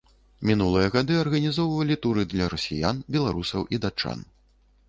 Мінулыя 0.51 0.87
гады 0.95 1.13
арганізоўвалі 1.23 1.97
туры 2.05 2.25
для 2.31 2.49
расіян, 2.57 3.05
беларусаў 3.17 3.71
і 3.77 3.83
датчан. 3.85 4.19